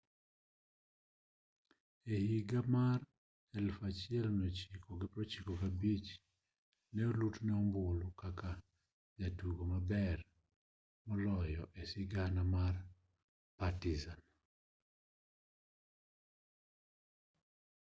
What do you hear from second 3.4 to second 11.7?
1995 ne olutne ombulu kaka jatugo maber moloyo